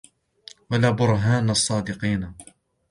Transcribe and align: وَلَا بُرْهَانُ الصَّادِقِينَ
وَلَا 0.71 0.91
بُرْهَانُ 0.91 1.49
الصَّادِقِينَ 1.49 2.33